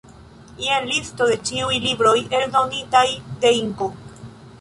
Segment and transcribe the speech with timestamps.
[0.67, 3.05] Jen listo de ĉiuj libroj eldonitaj
[3.45, 3.91] de Inko.